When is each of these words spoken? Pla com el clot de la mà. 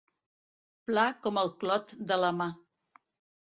Pla 0.87 1.03
com 1.25 1.39
el 1.41 1.51
clot 1.65 1.93
de 2.13 2.19
la 2.23 2.33
mà. 2.41 2.49